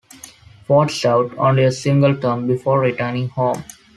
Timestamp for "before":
2.47-2.79